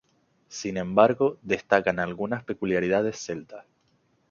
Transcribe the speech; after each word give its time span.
Sin 0.47 0.77
embargo, 0.77 1.37
destacan 1.43 1.99
algunas 1.99 2.43
peculiaridades 2.43 3.19
celtas. 3.23 3.65